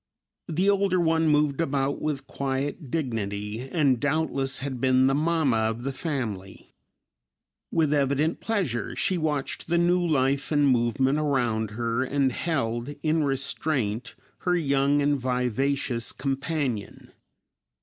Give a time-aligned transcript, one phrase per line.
[0.47, 5.83] The older one moved about with quiet dignity and doubtless had been the "mamma" of
[5.83, 6.73] the family.
[7.71, 13.23] With evident pleasure she watched the new life and movement around her, and held in
[13.25, 17.11] restraint her young and vivacious companion.